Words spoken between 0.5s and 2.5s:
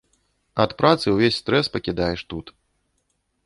Ад працы ўвесь стрэс пакідаеш тут.